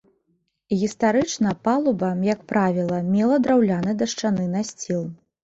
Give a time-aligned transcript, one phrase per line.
[0.83, 5.07] Гістарычна палуба, як правіла, мела драўляны дашчаны насціл.